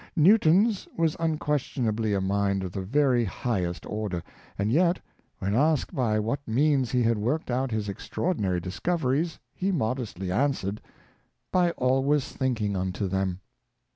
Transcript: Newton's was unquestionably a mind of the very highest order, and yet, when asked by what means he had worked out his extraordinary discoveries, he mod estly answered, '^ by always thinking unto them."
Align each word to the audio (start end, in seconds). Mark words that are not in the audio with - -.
Newton's 0.15 0.87
was 0.97 1.15
unquestionably 1.19 2.11
a 2.15 2.21
mind 2.21 2.63
of 2.63 2.71
the 2.71 2.81
very 2.81 3.23
highest 3.23 3.85
order, 3.85 4.23
and 4.57 4.71
yet, 4.71 4.99
when 5.37 5.53
asked 5.53 5.93
by 5.93 6.17
what 6.19 6.39
means 6.47 6.89
he 6.89 7.03
had 7.03 7.19
worked 7.19 7.51
out 7.51 7.69
his 7.69 7.87
extraordinary 7.87 8.59
discoveries, 8.59 9.37
he 9.53 9.71
mod 9.71 9.99
estly 9.99 10.33
answered, 10.35 10.81
'^ 10.85 10.89
by 11.51 11.69
always 11.77 12.27
thinking 12.29 12.75
unto 12.75 13.07
them." 13.07 13.41